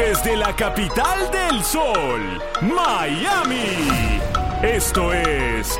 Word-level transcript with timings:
Desde 0.00 0.34
la 0.34 0.56
capital 0.56 1.30
del 1.30 1.62
sol, 1.62 2.42
Miami. 2.62 4.30
Esto 4.62 5.12
es 5.12 5.78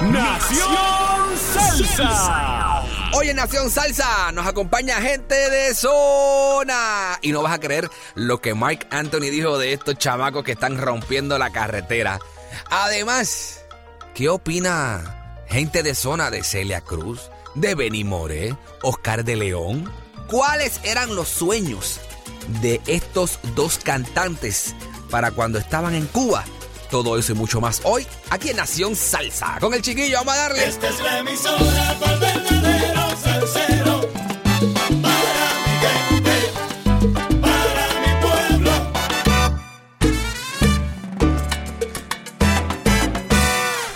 Nación 0.00 1.36
Salsa. 1.52 2.82
Hoy 3.12 3.28
en 3.28 3.36
Nación 3.36 3.70
Salsa 3.70 4.32
nos 4.32 4.46
acompaña 4.46 5.02
gente 5.02 5.50
de 5.50 5.74
zona. 5.74 7.18
Y 7.20 7.30
no 7.30 7.42
vas 7.42 7.52
a 7.52 7.60
creer 7.60 7.90
lo 8.14 8.40
que 8.40 8.54
Mike 8.54 8.86
Anthony 8.90 9.28
dijo 9.30 9.58
de 9.58 9.74
estos 9.74 9.98
chamacos 9.98 10.44
que 10.44 10.52
están 10.52 10.78
rompiendo 10.78 11.36
la 11.36 11.50
carretera. 11.50 12.20
Además, 12.70 13.66
¿qué 14.14 14.30
opina 14.30 15.44
gente 15.46 15.82
de 15.82 15.94
zona 15.94 16.30
de 16.30 16.42
Celia 16.42 16.80
Cruz, 16.80 17.30
de 17.54 17.74
Benny 17.74 18.02
Moré, 18.02 18.56
Oscar 18.80 19.24
de 19.24 19.36
León? 19.36 19.92
¿Cuáles 20.26 20.80
eran 20.84 21.14
los 21.14 21.28
sueños 21.28 22.00
de 22.60 22.80
estos 22.86 23.38
dos 23.54 23.78
cantantes 23.78 24.74
para 25.10 25.30
cuando 25.30 25.58
estaban 25.58 25.94
en 25.94 26.06
Cuba? 26.06 26.44
Todo 26.90 27.18
eso 27.18 27.32
y 27.32 27.34
mucho 27.34 27.60
más 27.60 27.82
hoy 27.84 28.06
aquí 28.30 28.48
en 28.50 28.56
Nación 28.56 28.96
Salsa. 28.96 29.58
Con 29.60 29.74
el 29.74 29.82
chiquillo, 29.82 30.16
vamos 30.18 30.34
a 30.34 30.36
darle. 30.38 30.64
Esta 30.64 30.88
es 30.88 31.00
la 31.00 31.18
emisora 31.18 31.96
para 32.00 32.12
el 32.12 32.18
verdadero 32.20 33.16
salsero. 33.22 34.00
Para 35.02 35.50
mi 35.66 35.78
gente, 35.84 36.32
para 37.42 37.86
mi 38.00 38.12
pueblo. 38.22 38.70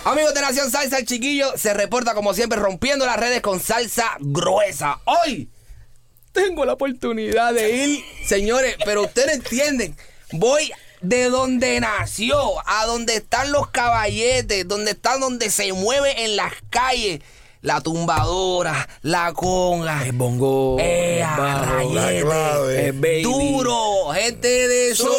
Amigos 0.04 0.34
de 0.34 0.40
Nación 0.42 0.70
Salsa, 0.70 0.98
el 0.98 1.06
chiquillo 1.06 1.56
se 1.56 1.72
reporta 1.72 2.12
como 2.12 2.34
siempre 2.34 2.58
rompiendo 2.58 3.06
las 3.06 3.16
redes 3.16 3.40
con 3.40 3.58
salsa 3.58 4.16
gruesa. 4.20 5.00
Hoy 5.06 5.48
tengo 6.32 6.64
la 6.64 6.72
oportunidad 6.74 7.52
de 7.54 7.84
ir, 7.84 8.04
señores, 8.26 8.76
pero 8.84 9.02
ustedes 9.02 9.34
entienden, 9.34 9.96
voy 10.32 10.72
de 11.00 11.28
donde 11.30 11.80
nació, 11.80 12.38
a 12.66 12.86
donde 12.86 13.16
están 13.16 13.52
los 13.52 13.68
caballetes, 13.68 14.66
donde 14.66 14.92
están 14.92 15.20
donde 15.20 15.50
se 15.50 15.72
mueve 15.72 16.24
en 16.24 16.36
las 16.36 16.52
calles. 16.70 17.20
La 17.60 17.80
tumbadora, 17.80 18.88
la 19.02 19.32
conga, 19.32 20.04
El 20.04 20.12
bongo, 20.12 20.78
eh, 20.80 21.20
el 21.20 21.40
bajo, 21.40 21.64
rayete, 21.64 21.94
la 21.94 22.20
clave. 22.24 22.86
el 22.86 22.92
baby. 22.94 23.22
duro, 23.22 24.10
gente 24.14 24.48
de 24.66 24.94
zona. 24.96 25.12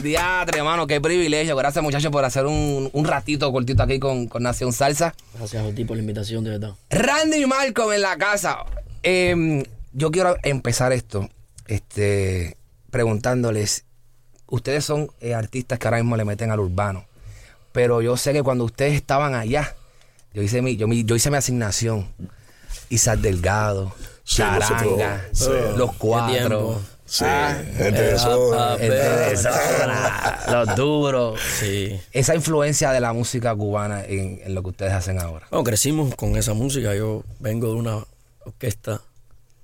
Diatre, 0.00 0.58
hermano, 0.58 0.86
qué 0.86 1.00
privilegio. 1.00 1.56
Gracias, 1.56 1.82
muchachos, 1.82 2.10
por 2.12 2.24
hacer 2.24 2.46
un, 2.46 2.88
un 2.92 3.04
ratito 3.04 3.50
cortito 3.52 3.82
aquí 3.82 3.98
con, 3.98 4.26
con 4.28 4.42
Nación 4.44 4.72
Salsa. 4.72 5.14
Gracias 5.36 5.64
a 5.64 5.74
ti 5.74 5.84
por 5.84 5.96
la 5.96 6.02
invitación, 6.02 6.44
de 6.44 6.50
verdad. 6.50 6.74
Randy 6.90 7.42
y 7.42 7.46
Malcolm 7.46 7.92
en 7.92 8.02
la 8.02 8.16
casa. 8.16 8.58
Eh, 9.02 9.64
yo 9.92 10.10
quiero 10.10 10.36
empezar 10.42 10.92
esto 10.92 11.28
este, 11.66 12.56
preguntándoles. 12.90 13.84
Ustedes 14.46 14.84
son 14.84 15.10
eh, 15.20 15.34
artistas 15.34 15.78
que 15.78 15.86
ahora 15.88 15.98
mismo 15.98 16.16
le 16.16 16.24
meten 16.24 16.50
al 16.50 16.60
urbano. 16.60 17.04
Pero 17.72 18.02
yo 18.02 18.16
sé 18.16 18.32
que 18.32 18.42
cuando 18.42 18.64
ustedes 18.64 18.94
estaban 18.94 19.34
allá, 19.34 19.74
yo 20.34 20.42
hice 20.42 20.60
mi, 20.62 20.76
yo, 20.76 20.86
mi- 20.88 21.04
yo 21.04 21.16
hice 21.16 21.30
mi 21.30 21.36
asignación. 21.38 22.06
Isaac 22.90 23.20
Delgado, 23.20 23.94
Sí, 24.24 24.36
Charanga, 24.36 25.24
sí. 25.32 25.48
los 25.76 25.92
cuatro. 25.94 26.80
Sí, 27.06 27.24
Ah, 27.26 27.58
gente 27.76 28.00
de 28.02 28.14
eh, 28.14 28.18
zona. 28.18 28.72
ah, 28.72 28.76
Gente 28.78 28.94
de 28.96 29.36
zona, 29.36 30.40
los 30.52 30.76
duros. 30.76 31.40
Sí. 31.58 31.98
Esa 32.12 32.34
influencia 32.34 32.90
de 32.92 33.00
la 33.00 33.12
música 33.14 33.54
cubana 33.54 34.04
en, 34.04 34.40
en 34.44 34.54
lo 34.54 34.62
que 34.62 34.68
ustedes 34.70 34.92
hacen 34.92 35.18
ahora. 35.20 35.46
Bueno, 35.50 35.64
crecimos 35.64 36.14
con 36.14 36.36
esa 36.36 36.52
música. 36.54 36.94
Yo 36.94 37.22
vengo 37.40 37.68
de 37.68 37.74
una 37.74 38.04
orquesta 38.44 39.00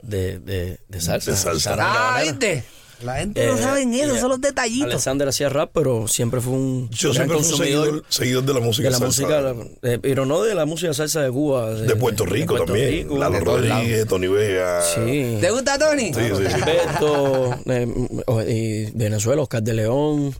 de, 0.02 0.38
de, 0.38 0.78
de 0.88 1.00
salsa. 1.00 1.30
De 1.32 1.36
salsa. 1.36 1.76
Ah. 1.78 2.20
¿viste? 2.22 2.64
La 3.02 3.14
gente 3.18 3.46
no 3.46 3.54
Eh, 3.54 3.62
sabe 3.62 3.82
en 3.82 3.94
eso, 3.94 4.16
son 4.18 4.30
los 4.30 4.40
detallitos. 4.40 4.86
Alexander 4.90 5.28
hacía 5.28 5.48
rap, 5.48 5.70
pero 5.72 6.08
siempre 6.08 6.40
fue 6.40 6.52
un 6.54 6.90
Yo 6.90 7.12
gran 7.12 7.28
siempre 7.28 7.36
fui 7.38 7.44
un 7.44 7.48
consumidor 7.50 7.84
seguidor, 7.86 8.04
seguidor 8.08 8.44
de 8.44 8.54
la 8.54 8.60
música 8.60 8.88
de 8.88 8.90
la 8.90 8.98
salsa. 8.98 9.22
música, 9.22 9.40
la- 9.40 9.54
eh, 9.92 9.98
pero 10.02 10.26
no 10.26 10.42
de 10.42 10.54
la 10.56 10.64
música 10.66 10.92
salsa 10.92 11.22
de 11.22 11.30
Cuba. 11.30 11.74
de 11.74 11.94
Puerto 11.94 12.26
Rico 12.26 12.56
Puerto 12.56 12.64
también. 12.72 12.90
Rico, 12.90 13.16
Lalo 13.18 13.34
de. 13.38 13.40
Rodríguez, 13.44 14.06
Tony 14.08 14.26
Vega. 14.26 14.82
Sí. 14.82 15.38
¿Te 15.40 15.50
gusta, 15.52 15.78
Tony? 15.78 16.12
Sí, 16.12 16.20
sí, 16.38 16.44
sí. 16.52 16.60
Beto, 16.66 17.54
eh, 17.66 18.48
y 18.48 18.90
Venezuela, 18.96 19.42
Oscar 19.42 19.62
de 19.62 19.74
León, 19.74 20.34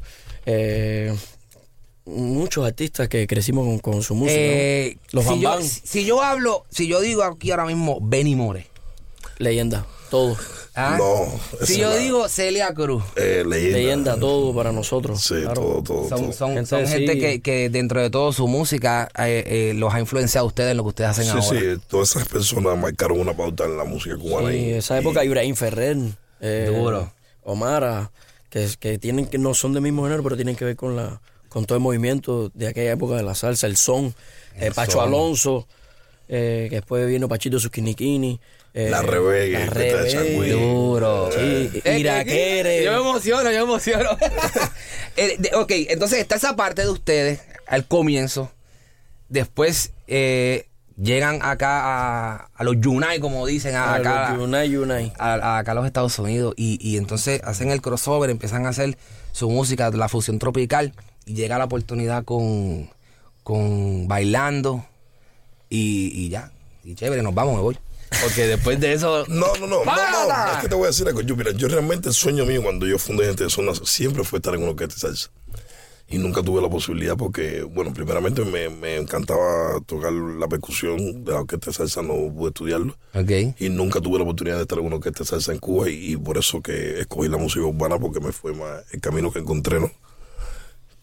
eh, 0.45 1.15
muchos 2.09 2.67
artistas 2.67 3.09
que 3.09 3.27
crecimos 3.27 3.65
con, 3.67 3.79
con 3.79 4.03
su 4.03 4.15
música. 4.15 4.39
Eh, 4.41 4.97
¿no? 5.13 5.21
Los 5.21 5.25
si, 5.25 5.31
Bam 5.31 5.41
yo, 5.41 5.49
Bam, 5.51 5.63
si 5.63 6.05
yo 6.05 6.23
hablo, 6.23 6.65
si 6.71 6.87
yo 6.89 7.01
digo 7.01 7.23
aquí 7.23 7.51
ahora 7.51 7.67
mismo 7.67 7.99
Benny 8.01 8.35
More. 8.35 8.67
leyenda, 9.39 9.87
todo. 10.11 10.37
¿ah? 10.75 10.97
No, 10.99 11.65
Si 11.67 11.79
yo 11.79 11.91
la- 11.91 11.97
digo 11.97 12.29
Celia 12.29 12.73
Cruz. 12.75 13.03
Eh, 13.17 13.45
leyenda. 13.47 13.79
Leyenda, 13.79 14.19
todo 14.19 14.55
para 14.55 14.73
nosotros. 14.73 15.21
Sí, 15.23 15.35
claro. 15.43 15.55
todo, 15.55 15.83
todo. 15.83 16.09
Son, 16.09 16.21
todo. 16.23 16.33
son, 16.33 16.49
Gente 16.55 16.67
son 16.67 16.87
gente 16.87 17.11
así. 17.13 17.21
que, 17.21 17.41
que 17.41 17.69
dentro 17.71 18.01
de 18.01 18.11
todo 18.11 18.33
su 18.33 18.49
música 18.49 19.09
eh, 19.19 19.45
eh, 19.47 19.73
los 19.75 19.93
ha 19.95 20.01
influenciado 20.01 20.45
a 20.47 20.49
ustedes 20.49 20.71
en 20.73 20.77
lo 20.77 20.83
que 20.85 20.89
ustedes 20.91 21.11
hacen 21.11 21.25
Sí, 21.25 21.31
ahora. 21.31 21.43
sí, 21.61 21.83
todas 21.89 22.11
esas 22.11 22.29
personas 22.29 22.77
marcaron 22.79 23.21
una 23.21 23.37
pauta 23.37 23.65
en 23.65 23.77
la 23.77 23.85
música 23.85 24.17
cubana. 24.17 24.51
Sí, 24.51 24.57
y- 24.57 24.71
esa 24.71 24.99
época 24.99 25.25
Ibrahim 25.25 25.55
Ferrer, 25.55 25.97
eh, 26.41 26.73
Duro. 26.75 27.13
Omara, 27.45 28.11
que, 28.51 28.69
que 28.79 28.99
tienen 28.99 29.27
que 29.27 29.39
no 29.39 29.55
son 29.55 29.73
del 29.73 29.83
mismo 29.83 30.05
género, 30.05 30.23
pero 30.23 30.37
tienen 30.37 30.55
que 30.57 30.65
ver 30.65 30.77
con 30.77 30.97
la 30.97 31.21
con 31.49 31.65
todo 31.65 31.77
el 31.79 31.83
movimiento 31.83 32.51
de 32.55 32.69
aquella 32.69 32.93
época 32.93 33.17
de 33.17 33.23
la 33.23 33.35
salsa, 33.35 33.67
el 33.67 33.77
son, 33.77 34.15
eh, 34.57 34.71
Pacho 34.75 34.93
son. 34.93 35.09
Alonso, 35.09 35.67
eh, 36.29 36.67
que 36.69 36.77
después 36.77 37.07
vino 37.07 37.29
Pachito 37.29 37.59
Susquiniquini, 37.59 38.41
eh, 38.75 38.91
La 38.91 39.03
Rebelde, 39.03 39.67
la. 39.67 40.57
Duro. 40.57 41.31
Sí, 41.33 41.39
Eh, 41.41 41.83
eh, 41.85 41.99
Iraquere. 42.01 42.85
Yo 42.85 42.93
me 42.93 42.99
emociono, 43.11 43.51
yo 43.51 43.67
me 43.67 43.73
emociono. 43.73 44.11
Eh, 45.17 45.35
de- 45.37 45.51
ok, 45.57 45.73
entonces 45.89 46.21
está 46.21 46.37
esa 46.37 46.55
parte 46.55 46.83
de 46.83 46.91
ustedes 46.91 47.41
al 47.67 47.87
comienzo. 47.89 48.53
Después 49.29 49.91
eh, 50.07 50.69
llegan 50.97 51.41
acá 51.43 51.81
a, 51.83 52.51
a 52.55 52.65
los 52.65 52.77
Yunai, 52.81 53.19
como 53.19 53.45
dicen, 53.45 53.75
a- 53.75 53.95
acá, 53.97 54.31
los 54.31 54.39
Yunai, 54.41 54.71
Yunai. 54.71 55.13
a, 55.19 55.35
a- 55.35 55.59
acá 55.59 55.73
a 55.73 55.75
los 55.75 55.87
Estados 55.87 56.17
Unidos. 56.21 56.55
Y, 56.57 56.79
y 56.81 56.99
entonces 56.99 57.41
hacen 57.43 57.71
el 57.73 57.81
crossover, 57.83 58.31
empiezan 58.31 58.65
a 58.67 58.69
hacer 58.69 58.97
su 59.33 59.51
música, 59.51 59.91
la 59.91 60.09
fusión 60.09 60.39
tropical. 60.39 60.95
Llega 61.29 61.59
la 61.59 61.67
oportunidad 61.67 62.25
con, 62.25 62.91
con 63.43 64.09
bailando. 64.09 64.85
Y, 65.71 66.11
y 66.15 66.29
ya. 66.29 66.53
Y 66.85 66.95
chévere, 66.95 67.23
nos 67.23 67.35
vamos, 67.35 67.55
me 67.55 67.61
voy. 67.61 67.79
Porque 68.23 68.47
después 68.47 68.81
de 68.81 68.93
eso. 68.93 69.25
No, 69.29 69.47
no, 69.61 69.67
no, 69.67 69.79
no, 69.79 69.83
¡Para! 69.85 70.11
no, 70.27 70.53
es 70.53 70.63
que 70.63 70.69
te 70.69 70.75
voy 70.75 70.85
a 70.85 70.87
decir 70.89 71.07
algo. 71.07 71.21
Yo, 71.21 71.37
mira, 71.37 71.53
yo 71.53 71.69
realmente 71.69 72.09
el 72.09 72.15
sueño 72.15 72.45
mío 72.47 72.63
cuando 72.63 72.87
yo 72.87 72.99
fundé 72.99 73.27
Gente 73.27 73.45
de 73.45 73.51
Zona 73.51 73.73
siempre 73.85 74.25
fue 74.25 74.39
estar 74.39 74.55
en 74.55 74.63
una 74.63 74.71
orquesta 74.71 74.95
de 74.95 75.01
salsa. 75.01 75.31
Y 76.11 76.17
nunca 76.17 76.43
tuve 76.43 76.63
la 76.63 76.71
posibilidad 76.71 77.19
porque, 77.19 77.63
bueno, 77.63 77.93
primeramente 77.93 78.43
me, 78.43 78.71
me 78.71 78.97
encantaba 78.97 79.79
tocar 79.85 80.11
la 80.11 80.49
percusión 80.49 81.23
de 81.23 81.33
la 81.33 81.41
orquesta 81.41 81.67
de 81.67 81.77
salsa, 81.77 82.01
no 82.01 82.33
pude 82.33 82.49
estudiarlo. 82.49 82.97
Ok. 83.15 83.31
Y 83.59 83.69
nunca 83.69 84.01
tuve 84.01 84.17
la 84.17 84.25
oportunidad 84.25 84.57
de 84.57 84.63
estar 84.63 84.79
en 84.79 84.87
una 84.87 84.97
orquesta 84.97 85.19
de 85.21 85.27
salsa 85.27 85.53
en 85.53 85.59
Cuba 85.59 85.91
y, 85.91 86.13
y 86.13 86.17
por 86.17 86.39
eso 86.39 86.63
que 86.63 87.01
escogí 87.01 87.29
la 87.29 87.37
música 87.37 87.67
urbana 87.67 87.99
porque 87.99 88.21
me 88.21 88.33
fue 88.33 88.55
más 88.55 88.85
el 88.91 89.03
camino 89.03 89.31
que 89.31 89.41
encontré, 89.41 89.81
¿no? 89.81 89.91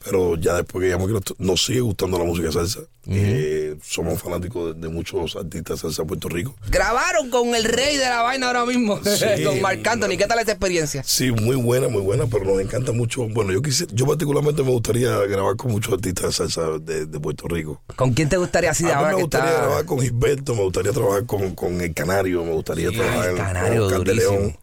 Pero 0.06 0.36
ya 0.38 0.56
después 0.56 0.82
que 0.84 0.88
llegamos 0.88 1.10
aquí 1.22 1.34
nos 1.40 1.66
sigue 1.66 1.82
gustando 1.82 2.18
la 2.20 2.24
música 2.26 2.52
salsa. 2.52 2.82
Eh, 3.08 3.76
somos 3.84 4.20
fanáticos 4.22 4.74
de, 4.74 4.82
de 4.82 4.90
muchos 4.90 5.36
artistas 5.36 5.80
salsa 5.80 6.02
de 6.04 6.08
Puerto 6.08 6.28
Rico. 6.30 6.56
Grabaron 6.72 7.30
con 7.30 7.54
el 7.56 7.64
rey 7.64 7.98
de 7.98 8.06
la 8.06 8.22
vaina 8.24 8.48
ahora 8.48 8.66
mismo, 8.66 9.00
Sí. 9.04 9.44
con 9.44 9.62
Marc 9.62 9.86
Anthony. 9.88 10.18
¿Qué 10.18 10.26
tal 10.28 10.40
esa 10.40 10.52
experiencia? 10.54 11.04
Sí, 11.04 11.32
muy 11.32 11.56
buena, 11.56 11.88
muy 11.88 12.02
buena, 12.02 12.26
pero 12.28 12.46
nos 12.46 12.60
encanta 12.60 12.92
mucho. 12.94 13.28
Bueno, 13.28 13.52
yo 13.52 13.62
quise, 13.62 13.86
yo 13.92 14.06
particularmente 14.08 14.64
me 14.64 14.72
gustaría 14.72 15.16
grabar 15.28 15.56
con 15.56 15.72
muchos 15.72 15.94
artistas 15.94 16.26
de 16.28 16.32
salsa 16.34 16.80
de, 16.80 17.06
de 17.06 17.20
Puerto 17.20 17.48
Rico. 17.48 17.82
¿Con 17.96 18.14
quién 18.14 18.30
te 18.30 18.38
gustaría 18.38 18.72
así 18.72 18.84
de 18.84 18.92
a 18.92 18.98
mí 18.98 19.04
ahora 19.04 19.16
me 19.18 19.22
gustaría 19.24 19.50
está? 19.52 19.62
grabar 19.66 19.86
con 19.86 20.00
Gilberto, 20.00 20.56
me 20.56 20.64
gustaría 20.64 20.92
trabajar 20.92 21.26
con, 21.26 21.54
con 21.56 21.82
El 21.82 21.94
Canario, 21.94 22.44
me 22.44 22.54
gustaría 22.54 22.90
Sí, 22.90 22.96
trabajar 22.96 23.30
El 23.30 23.38
Canario, 23.38 23.90
con 23.90 24.56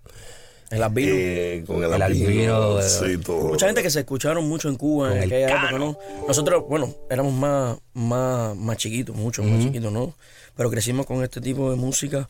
El 0.72 0.82
albino. 0.82 1.12
eh, 1.14 1.64
con 1.66 1.84
el, 1.84 1.92
El 1.92 2.02
albino, 2.02 2.56
albino, 2.56 2.82
sí, 2.82 3.18
todo. 3.18 3.48
Mucha 3.48 3.66
gente 3.66 3.82
que 3.82 3.90
se 3.90 4.00
escucharon 4.00 4.48
mucho 4.48 4.68
en 4.68 4.76
Cuba 4.76 5.08
Con 5.08 5.16
en 5.18 5.22
el 5.24 5.28
aquella 5.28 5.58
época, 5.58 5.78
¿no? 5.78 5.98
Nosotros, 6.26 6.64
bueno, 6.68 6.94
éramos 7.10 7.32
más, 7.34 7.78
más, 7.94 8.56
más 8.56 8.76
chiquitos, 8.78 9.14
mucho 9.14 9.42
más 9.42 9.62
chiquitos, 9.62 9.92
¿no? 9.92 10.14
Pero 10.56 10.70
crecimos 10.70 11.06
con 11.06 11.22
este 11.22 11.40
tipo 11.40 11.70
de 11.70 11.76
música 11.76 12.28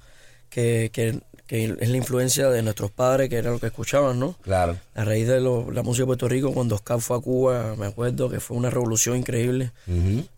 que, 0.51 0.91
que, 0.93 1.21
que 1.53 1.77
es 1.81 1.89
la 1.91 1.97
influencia 1.99 2.49
de 2.49 2.63
nuestros 2.63 2.91
padres, 2.91 3.29
que 3.29 3.37
era 3.37 3.51
lo 3.51 3.61
que 3.61 3.67
escuchaban, 3.67 4.19
¿no? 4.19 4.37
Claro. 4.41 4.79
A 4.95 5.05
raíz 5.05 5.29
de 5.29 5.39
lo- 5.39 5.71
la 5.71 5.83
música 5.83 6.05
de 6.05 6.07
Puerto 6.07 6.27
Rico, 6.27 6.55
cuando 6.55 6.77
Oscar 6.77 6.99
fue 7.03 7.19
a 7.19 7.21
Cuba, 7.21 7.75
me 7.77 7.85
acuerdo 7.85 8.31
que 8.31 8.41
fue 8.41 8.57
una 8.57 8.71
revolución 8.71 9.19
increíble. 9.19 9.71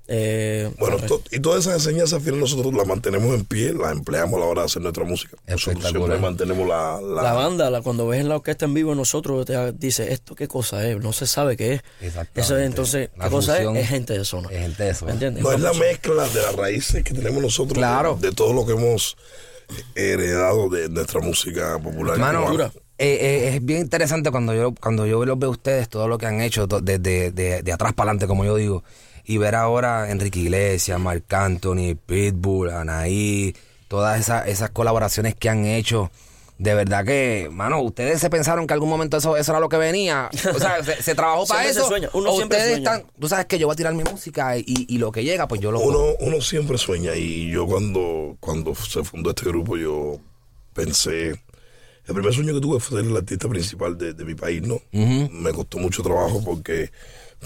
Eh, 0.08 0.70
Bueno, 0.78 0.96
to- 0.98 1.22
y 1.30 1.38
todas 1.38 1.60
esas 1.60 1.74
enseñanzas, 1.74 2.14
al 2.14 2.20
final 2.22 2.40
nosotros 2.40 2.74
las 2.74 2.86
mantenemos 2.86 3.32
en 3.32 3.44
pie, 3.44 3.72
las 3.72 3.92
empleamos 3.92 4.34
a 4.34 4.40
la 4.40 4.46
hora 4.46 4.60
de 4.62 4.66
hacer 4.66 4.82
nuestra 4.82 5.04
música. 5.04 5.36
Nosotros 5.46 5.84
siempre 5.88 6.18
mantenemos 6.18 6.66
la... 6.68 7.00
la- 7.00 7.22
la 7.22 7.32
banda, 7.32 7.70
la- 7.70 7.80
cuando 7.80 8.08
ves 8.08 8.20
en 8.20 8.28
la 8.28 8.34
orquesta 8.34 8.64
en 8.64 8.74
vivo, 8.74 8.94
nosotros 8.96 9.46
te 9.46 9.72
dice, 9.72 10.12
¿esto 10.12 10.34
qué 10.34 10.48
cosa 10.48 10.84
es? 10.86 10.98
No 11.00 11.12
se 11.12 11.26
sabe 11.28 11.56
qué 11.56 11.74
es. 11.74 11.80
Exactamente. 12.00 12.40
Eso 12.40 12.58
es, 12.58 12.66
entonces, 12.66 13.10
La 13.16 13.24
¿qué 13.26 13.30
cosa 13.30 13.52
fusión 13.54 13.76
es? 13.76 13.84
Es 13.84 13.88
gente 13.88 14.18
de 14.18 14.24
zona. 14.24 14.48
es 14.50 14.58
gente 14.58 14.82
de 14.82 14.94
zona. 14.94 15.08
¿Me 15.10 15.12
entiendes? 15.14 15.42
No 15.44 15.52
es 15.52 15.60
la 15.60 15.72
mezcla 15.74 16.28
de 16.28 16.42
las 16.42 16.56
raíces 16.56 17.04
que 17.04 17.14
tenemos 17.14 17.40
nosotros, 17.40 17.78
Claro. 17.78 18.18
de, 18.20 18.30
de 18.30 18.34
todo 18.34 18.52
lo 18.52 18.66
que 18.66 18.72
hemos 18.72 19.16
heredado 19.94 20.68
de 20.68 20.88
nuestra 20.88 21.20
música 21.20 21.78
popular. 21.78 22.18
Mano, 22.18 22.46
eh, 22.56 22.70
eh, 22.98 23.48
es 23.54 23.64
bien 23.64 23.80
interesante 23.80 24.30
cuando 24.30 24.54
yo 24.54 24.72
cuando 24.80 25.06
yo 25.06 25.24
los 25.24 25.38
veo 25.38 25.48
a 25.48 25.52
ustedes, 25.52 25.88
todo 25.88 26.06
lo 26.06 26.16
que 26.16 26.26
han 26.26 26.40
hecho 26.40 26.66
desde 26.66 27.30
de, 27.32 27.62
de 27.62 27.72
atrás 27.72 27.92
para 27.92 28.10
adelante, 28.10 28.26
como 28.26 28.44
yo 28.44 28.56
digo, 28.56 28.84
y 29.24 29.38
ver 29.38 29.54
ahora 29.54 30.10
Enrique 30.10 30.40
Iglesias, 30.40 31.00
Marc 31.00 31.32
Anthony, 31.32 31.96
Pitbull, 32.06 32.70
Anaí, 32.70 33.56
todas 33.88 34.20
esas, 34.20 34.46
esas 34.48 34.70
colaboraciones 34.70 35.34
que 35.34 35.48
han 35.48 35.64
hecho. 35.64 36.10
De 36.64 36.74
verdad 36.74 37.04
que, 37.04 37.50
mano, 37.52 37.82
ustedes 37.82 38.20
se 38.22 38.30
pensaron 38.30 38.66
que 38.66 38.72
algún 38.72 38.88
momento 38.88 39.18
eso, 39.18 39.36
eso 39.36 39.52
era 39.52 39.60
lo 39.60 39.68
que 39.68 39.76
venía. 39.76 40.30
O 40.54 40.58
sea, 40.58 40.82
se, 40.82 41.02
se 41.02 41.14
trabajó 41.14 41.46
para 41.48 41.64
se 41.64 41.70
eso. 41.70 41.86
sueña, 41.86 42.08
uno 42.14 42.30
o 42.32 42.36
siempre 42.36 42.56
ustedes 42.56 42.76
sueña. 42.76 42.96
están, 42.96 43.12
tú 43.20 43.28
sabes 43.28 43.44
que 43.44 43.58
yo 43.58 43.66
voy 43.66 43.74
a 43.74 43.76
tirar 43.76 43.92
mi 43.92 44.02
música 44.02 44.56
y, 44.56 44.64
y 44.66 44.96
lo 44.96 45.12
que 45.12 45.22
llega, 45.24 45.46
pues 45.46 45.60
yo 45.60 45.70
lo 45.70 45.80
uno, 45.80 46.14
uno 46.20 46.40
siempre 46.40 46.78
sueña 46.78 47.14
y 47.16 47.50
yo 47.50 47.66
cuando, 47.66 48.36
cuando 48.40 48.74
se 48.74 49.04
fundó 49.04 49.28
este 49.30 49.44
grupo 49.44 49.76
yo 49.76 50.18
pensé, 50.72 51.28
el 52.06 52.14
primer 52.14 52.32
sueño 52.32 52.54
que 52.54 52.60
tuve 52.60 52.80
fue 52.80 53.00
ser 53.02 53.10
el 53.10 53.16
artista 53.16 53.46
principal 53.46 53.98
de, 53.98 54.14
de 54.14 54.24
mi 54.24 54.34
país, 54.34 54.62
¿no? 54.62 54.80
Me 54.92 55.52
costó 55.52 55.76
mucho 55.78 56.02
trabajo 56.02 56.42
porque 56.42 56.90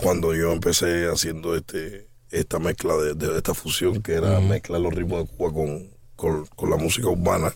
cuando 0.00 0.32
yo 0.32 0.52
empecé 0.52 1.06
haciendo 1.12 1.56
este 1.56 2.06
esta 2.30 2.58
mezcla 2.58 2.94
de, 2.96 3.14
de 3.14 3.36
esta 3.36 3.52
fusión 3.54 4.00
que 4.02 4.12
era 4.12 4.38
mezclar 4.38 4.80
los 4.80 4.94
ritmos 4.94 5.22
de 5.28 5.36
Cuba 5.36 5.52
con, 5.52 5.88
con, 6.14 6.46
con 6.54 6.70
la 6.70 6.76
música 6.76 7.08
urbana, 7.08 7.52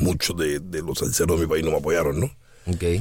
muchos 0.00 0.36
de, 0.36 0.58
de 0.60 0.82
los 0.82 0.98
salseros 0.98 1.38
de 1.38 1.46
mi 1.46 1.50
país 1.50 1.64
no 1.64 1.70
me 1.70 1.78
apoyaron, 1.78 2.18
¿no? 2.20 2.30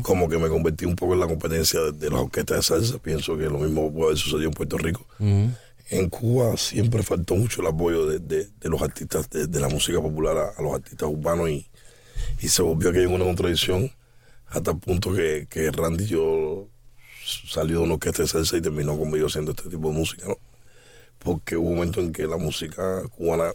Como 0.02 0.30
que 0.30 0.38
me 0.38 0.48
convertí 0.50 0.86
un 0.86 0.96
poco 0.96 1.14
en 1.14 1.20
la 1.20 1.28
competencia 1.28 1.80
de, 1.82 1.92
de 1.92 2.10
las 2.10 2.20
orquestas 2.22 2.58
de 2.58 2.64
salsa. 2.64 2.98
Pienso 3.00 3.38
que 3.38 3.44
lo 3.46 3.60
mismo 3.60 3.92
puede 3.92 4.06
haber 4.08 4.18
sucedido 4.18 4.48
en 4.48 4.54
Puerto 4.54 4.78
Rico. 4.78 5.06
En 5.92 6.10
Cuba 6.10 6.56
siempre 6.58 7.02
faltó 7.04 7.36
mucho 7.36 7.62
el 7.62 7.68
apoyo 7.68 8.06
de, 8.06 8.20
de- 8.20 8.48
de 8.60 8.70
los 8.70 8.82
artistas 8.82 9.30
de, 9.30 9.60
la 9.60 9.70
música 9.70 10.00
popular 10.02 10.38
a, 10.38 10.50
a 10.58 10.62
los 10.62 10.74
artistas 10.76 11.10
urbanos 11.10 11.50
y, 11.50 11.68
y 12.42 12.48
se 12.48 12.62
volvió 12.62 12.90
aquello 12.90 13.10
una 13.10 13.26
contradicción 13.26 13.92
hasta 14.48 14.72
el 14.72 14.78
punto 14.80 15.14
que, 15.14 15.48
que 15.50 15.72
Randy 15.72 16.06
yo 16.06 16.68
salió 17.48 17.80
de 17.80 17.84
una 17.86 17.94
orquesta 17.96 18.22
de 18.24 18.28
salsa 18.28 18.58
y 18.58 18.62
terminó 18.62 18.98
conmigo 18.98 19.28
haciendo 19.28 19.52
este 19.52 19.70
tipo 19.70 19.90
de 19.90 19.96
música, 19.98 20.28
¿no? 20.28 20.38
Porque 21.20 21.58
hubo 21.58 21.70
un 21.70 21.76
momento 21.76 22.00
en 22.02 22.14
que 22.14 22.26
la 22.28 22.38
música 22.38 23.02
cubana 23.10 23.52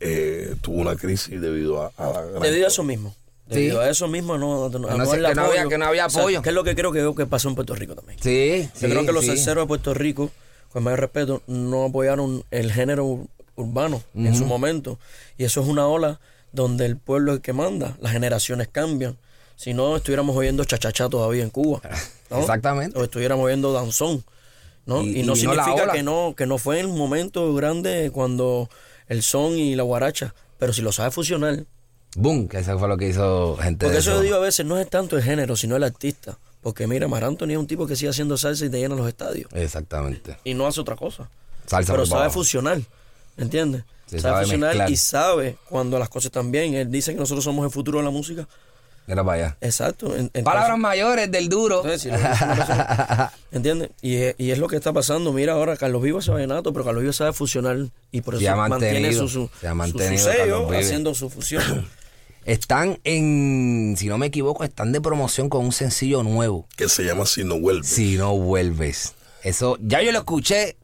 eh, 0.00 0.54
tuvo 0.62 0.80
una 0.80 0.96
crisis 0.96 1.40
debido 1.40 1.82
a, 1.82 1.92
a 1.96 2.06
la 2.10 2.22
gran- 2.22 2.42
Debido 2.42 2.64
a 2.66 2.68
eso 2.68 2.82
mismo. 2.82 3.14
Debido 3.46 3.80
Sí. 3.82 3.86
a 3.86 3.90
eso 3.90 4.08
mismo, 4.08 4.38
no, 4.38 4.68
no, 4.68 4.78
no 4.78 5.06
sé, 5.06 5.16
el 5.16 5.26
que 5.26 5.34
no 5.34 5.42
había- 5.42 5.54
apoyo. 5.62 5.68
que 5.68 5.78
no 5.78 5.84
había 5.86 6.06
O 6.06 6.10
sea, 6.10 6.20
apoyo. 6.22 6.42
que 6.42 6.48
es 6.50 6.54
lo 6.54 6.62
que 6.64 6.74
creo 6.76 6.92
que, 6.92 7.12
que 7.16 7.26
pasó 7.26 7.48
en 7.48 7.54
Puerto 7.56 7.74
Rico 7.74 7.94
también. 7.96 8.18
Sí, 8.22 8.68
Yo 8.80 8.88
creo 8.88 9.04
que 9.04 9.12
los 9.12 9.22
sí. 9.22 9.28
salseros 9.28 9.64
de 9.64 9.68
Puerto 9.68 9.92
Rico, 9.92 10.30
con 10.72 10.84
mayor 10.84 11.00
respeto, 11.00 11.42
no 11.48 11.84
apoyaron 11.86 12.44
el 12.52 12.72
género 12.72 13.04
ur- 13.06 13.26
urbano 13.56 14.02
en 14.14 14.34
su 14.36 14.44
momento. 14.46 14.98
Y 15.36 15.44
eso 15.44 15.60
es 15.62 15.66
una 15.66 15.86
ola 15.88 16.20
donde 16.52 16.86
el 16.86 16.96
pueblo 16.96 17.32
es 17.32 17.36
el 17.38 17.42
que 17.42 17.52
manda, 17.52 17.96
las 18.00 18.12
generaciones 18.12 18.68
cambian. 18.68 19.16
Si 19.56 19.74
no, 19.74 19.96
estuviéramos 19.96 20.34
oyendo 20.36 20.64
chachachá 20.64 21.08
todavía 21.08 21.42
en 21.42 21.50
Cuba. 21.50 21.80
¿no? 22.30 22.38
Exactamente. 22.38 22.96
O 22.98 23.02
estuviéramos 23.04 23.44
oyendo 23.44 23.72
danzón. 23.72 24.24
¿no? 24.86 25.02
Y- 25.02 25.20
Y, 25.20 25.22
no 25.24 25.34
y 25.34 25.36
significa 25.40 25.90
que 25.92 26.02
no, 26.04 26.34
que 26.36 26.46
no 26.46 26.56
fue 26.56 26.78
en 26.80 26.86
un 26.86 26.96
momento 26.96 27.52
grande 27.54 28.10
cuando 28.12 28.70
el 29.10 29.22
son 29.22 29.58
y 29.58 29.74
la 29.74 29.82
guaracha. 29.82 30.34
Pero 30.58 30.72
si 30.72 30.80
lo 30.80 30.92
sabe 30.92 31.10
fusionar, 31.10 31.66
Boom, 32.16 32.48
que 32.48 32.58
eso 32.58 32.76
fue 32.78 32.88
lo 32.88 32.96
que 32.96 33.08
hizo 33.08 33.56
gente 33.56 33.86
porque 33.86 33.94
de 33.94 34.00
eso 34.00 34.14
yo 34.14 34.20
digo 34.20 34.36
a 34.36 34.40
veces, 34.40 34.66
no 34.66 34.78
es 34.78 34.88
tanto 34.90 35.16
el 35.16 35.22
género, 35.22 35.54
sino 35.56 35.76
el 35.76 35.84
artista. 35.84 36.38
Porque 36.60 36.86
mira, 36.86 37.06
Mar 37.08 37.24
Anthony 37.24 37.50
es 37.50 37.56
un 37.56 37.66
tipo 37.66 37.86
que 37.86 37.96
sigue 37.96 38.10
haciendo 38.10 38.36
salsa 38.36 38.66
y 38.66 38.70
te 38.70 38.78
llena 38.78 38.94
los 38.94 39.06
estadios. 39.06 39.48
Exactamente. 39.54 40.36
Y 40.44 40.54
no 40.54 40.66
hace 40.66 40.80
otra 40.80 40.96
cosa. 40.96 41.30
Salsa 41.66 41.92
pero 41.92 42.04
sabe 42.06 42.30
fusionar. 42.30 42.80
¿Entiendes? 43.36 43.84
Sabe, 44.06 44.20
sabe 44.20 44.42
fusionar 44.44 44.90
y 44.90 44.96
sabe 44.96 45.56
cuando 45.68 45.98
las 45.98 46.08
cosas 46.08 46.26
están 46.26 46.50
bien. 46.50 46.74
Él 46.74 46.90
dice 46.90 47.14
que 47.14 47.20
nosotros 47.20 47.44
somos 47.44 47.64
el 47.64 47.70
futuro 47.70 47.98
de 47.98 48.04
la 48.04 48.10
música. 48.10 48.46
Mira 49.06 49.24
para 49.24 49.44
allá. 49.46 49.56
Exacto. 49.60 50.14
entonces- 50.14 50.44
Palabras 50.44 50.78
mayores 50.78 51.30
del 51.30 51.48
duro. 51.48 51.82
entonces, 51.84 52.02
si 52.02 52.08
¿Entiendes? 53.56 53.90
Y, 54.02 54.16
es- 54.16 54.34
y 54.38 54.50
es 54.52 54.58
lo 54.58 54.68
que 54.68 54.76
está 54.76 54.92
pasando. 54.92 55.32
Mira 55.32 55.54
ahora, 55.54 55.76
Carlos 55.76 56.02
Vivo 56.02 56.18
hace 56.18 56.30
vallenato, 56.30 56.72
pero 56.72 56.84
Carlos 56.84 57.02
Vivo 57.02 57.12
sabe 57.12 57.32
fusionar 57.32 57.76
y 58.12 58.20
por 58.20 58.38
Se 58.38 58.44
eso 58.44 58.52
ha 58.52 58.56
mantiene 58.68 59.12
su, 59.12 59.28
su, 59.28 59.50
se 59.60 59.66
ha 59.66 59.70
su- 59.70 59.76
mantenido 59.76 60.18
su 60.18 60.30
sello 60.30 60.70
haciendo 60.78 61.14
su 61.14 61.28
fusión. 61.30 61.88
Están 62.44 62.98
en, 63.04 63.96
si 63.98 64.08
no 64.08 64.16
me 64.16 64.26
equivoco, 64.26 64.64
están 64.64 64.92
de 64.92 65.00
promoción 65.02 65.50
con 65.50 65.62
un 65.64 65.72
sencillo 65.72 66.22
nuevo. 66.22 66.66
que 66.74 66.88
se 66.88 67.04
llama 67.04 67.26
Si 67.26 67.44
no 67.44 67.60
vuelve. 67.60 67.86
Si 67.86 68.16
no 68.16 68.34
vuelves. 68.34 69.12
Eso, 69.42 69.76
ya 69.80 70.00
yo 70.02 70.10
lo 70.10 70.20
escuché 70.20 70.76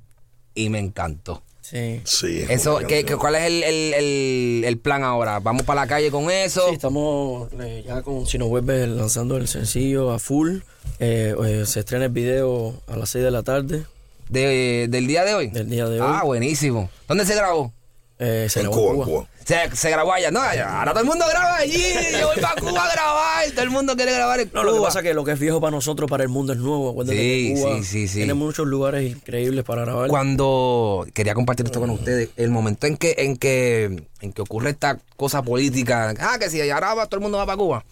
y 0.55 0.69
me 0.69 0.79
encantó. 0.79 1.43
Sí. 1.69 2.01
Sí, 2.05 2.43
es 2.43 2.51
Eso, 2.51 2.79
¿qué, 2.87 3.05
qué- 3.05 3.17
¿cuál 3.17 3.35
es 3.35 3.43
el, 3.43 3.65
el- 3.65 3.95
el- 3.95 4.65
el 4.65 4.79
plan 4.79 5.03
ahora? 5.03 5.41
¿Vamos 5.41 5.63
para 5.63 5.81
la 5.81 5.87
calle 5.89 6.13
con 6.13 6.31
eso? 6.31 6.63
Sí, 6.69 6.75
estamos 6.75 7.49
eh, 7.61 7.83
ya 7.85 8.03
con 8.03 8.25
Si 8.27 8.39
nos 8.39 8.49
vuelve 8.49 8.87
lanzando 8.87 9.37
el 9.37 9.49
sencillo 9.49 10.13
a 10.13 10.21
full. 10.21 10.59
Eh, 11.01 11.35
eh, 11.45 11.65
se 11.67 11.81
estrena 11.81 12.05
el 12.05 12.13
video 12.13 12.75
a 12.87 12.97
las 12.97 13.11
6 13.11 13.25
de 13.25 13.31
la 13.33 13.43
tarde 13.43 13.83
De- 14.29 14.87
¿Del 14.89 15.09
día 15.09 15.25
de 15.25 15.35
hoy? 15.35 15.49
del 15.49 15.69
día 15.69 15.89
de 15.89 16.01
hoy. 16.01 16.09
Ah, 16.09 16.23
buenísimo. 16.25 16.89
¿Dónde 17.09 17.27
se 17.27 17.35
grabó? 17.35 17.73
Eh, 18.19 18.47
se 18.49 18.61
En 18.61 18.67
grabó 18.71 18.83
Cuba, 18.83 18.95
en 18.95 19.03
Cuba. 19.11 19.29
Se, 19.45 19.77
se 19.77 19.91
grabó 19.91 20.13
allá. 20.13 20.31
No, 20.31 20.41
ahora 20.41 20.93
todo 20.93 21.01
el 21.01 21.07
mundo 21.07 21.27
graba 21.29 21.57
allí. 21.57 21.85
Yo 22.19 22.29
voy 22.29 22.41
para 22.41 22.59
Cuba 22.61 22.85
a 22.85 22.93
grabar. 22.93 23.51
Todo 23.51 23.63
el 23.63 23.71
mundo 23.71 23.95
quiere 23.95 24.13
grabar 24.15 24.41
en 24.41 24.47
No, 24.47 24.53
Cuba. 24.63 24.65
lo 24.65 24.75
que 24.75 24.81
pasa 24.81 24.99
es 25.01 25.03
que 25.05 25.13
lo 25.15 25.23
que 25.25 25.33
es 25.33 25.39
viejo 25.39 25.61
para 25.61 25.71
nosotros, 25.73 26.09
para 26.09 26.23
el 26.23 26.31
mundo 26.31 26.55
es 26.55 26.59
nuevo. 26.59 26.91
Acuérdate 26.91 27.19
Sí, 27.19 27.55
que 27.55 27.61
Cuba 27.61 27.77
sí, 27.77 27.85
sí, 27.85 28.09
sí. 28.09 28.15
tiene 28.17 28.33
muchos 28.35 28.67
lugares 28.67 29.11
increíbles 29.13 29.65
para 29.65 29.83
grabar. 29.85 30.09
Cuando 30.09 31.07
quería 31.13 31.35
compartir 31.35 31.67
esto 31.67 31.79
con 31.79 31.91
ustedes, 31.91 32.31
el 32.37 32.49
momento 32.51 32.87
en 32.87 32.97
que, 32.97 33.15
en 33.19 33.37
que, 33.37 34.05
en 34.23 34.33
que 34.33 34.41
ocurre 34.43 34.71
esta 34.71 34.99
cosa 35.17 35.43
política, 35.43 36.15
ah, 36.19 36.39
que 36.39 36.49
si 36.49 36.61
ahora 36.71 36.95
va, 36.95 37.07
todo 37.07 37.19
el 37.19 37.23
mundo 37.23 37.37
va 37.37 37.45
para 37.45 37.59
Cuba, 37.59 37.85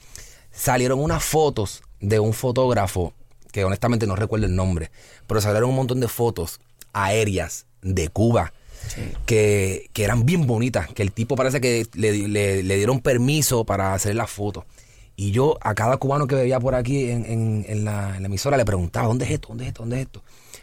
salieron 0.53 1.01
unas 1.01 1.23
fotos 1.23 1.83
de 2.01 2.19
un 2.19 2.33
fotógrafo, 2.33 3.13
que 3.53 3.65
honestamente 3.65 4.07
no 4.07 4.17
recuerdo 4.17 4.47
el 4.47 4.57
nombre, 4.57 4.91
pero 5.27 5.41
salieron 5.43 5.69
un 5.71 5.77
montón 5.77 6.01
de 6.01 6.09
fotos 6.09 6.61
aéreas 6.95 7.67
de 7.83 8.09
Cuba. 8.09 8.53
Que, 9.27 9.89
que 9.93 10.05
eran 10.05 10.25
bien 10.27 10.47
bonitas, 10.47 10.89
que 10.93 11.03
el 11.03 11.13
tipo 11.13 11.37
parece 11.37 11.61
que 11.61 11.87
le, 11.95 12.29
le- 12.29 12.63
le 12.63 12.77
dieron 12.77 13.01
permiso 13.01 13.65
para 13.65 13.95
hacer 13.95 14.15
las 14.15 14.31
fotos. 14.31 14.65
Y 15.17 15.31
yo 15.31 15.59
a 15.61 15.75
cada 15.75 15.97
cubano 15.97 16.27
que 16.27 16.35
veía 16.35 16.59
por 16.61 16.75
aquí 16.75 17.09
en, 17.11 17.25
en- 17.25 17.65
en 17.69 17.85
la, 17.85 18.17
en 18.17 18.23
la 18.23 18.27
emisora 18.27 18.57
le 18.57 18.65
preguntaba, 18.65 19.07
¿dónde 19.09 19.25
es 19.27 19.31
esto? 19.31 19.49
¿Dónde 19.49 19.65
es 19.65 19.69
esto? 19.69 19.83
¿Dónde 19.83 19.97
es 19.97 20.03
esto? 20.07 20.23